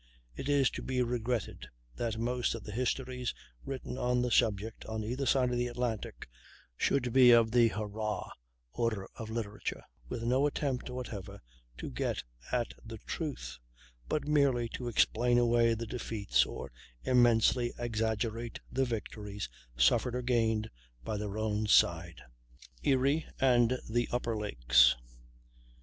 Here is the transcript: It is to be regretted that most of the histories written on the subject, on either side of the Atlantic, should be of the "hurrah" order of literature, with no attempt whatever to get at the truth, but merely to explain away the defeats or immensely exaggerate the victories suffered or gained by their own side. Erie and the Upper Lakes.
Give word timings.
It 0.35 0.49
is 0.49 0.71
to 0.71 0.81
be 0.81 1.03
regretted 1.03 1.67
that 1.95 2.17
most 2.17 2.55
of 2.55 2.63
the 2.63 2.71
histories 2.71 3.35
written 3.63 3.99
on 3.99 4.23
the 4.23 4.31
subject, 4.31 4.83
on 4.87 5.03
either 5.03 5.27
side 5.27 5.51
of 5.51 5.57
the 5.57 5.67
Atlantic, 5.67 6.27
should 6.75 7.13
be 7.13 7.29
of 7.29 7.51
the 7.51 7.67
"hurrah" 7.67 8.31
order 8.71 9.07
of 9.17 9.29
literature, 9.29 9.83
with 10.09 10.23
no 10.23 10.47
attempt 10.47 10.89
whatever 10.89 11.39
to 11.77 11.91
get 11.91 12.23
at 12.51 12.73
the 12.83 12.97
truth, 13.05 13.59
but 14.09 14.27
merely 14.27 14.67
to 14.69 14.87
explain 14.87 15.37
away 15.37 15.75
the 15.75 15.85
defeats 15.85 16.47
or 16.47 16.71
immensely 17.03 17.71
exaggerate 17.77 18.59
the 18.71 18.85
victories 18.85 19.49
suffered 19.77 20.15
or 20.15 20.23
gained 20.23 20.71
by 21.03 21.15
their 21.15 21.37
own 21.37 21.67
side. 21.67 22.23
Erie 22.81 23.27
and 23.39 23.77
the 23.87 24.09
Upper 24.11 24.35
Lakes. 24.35 24.95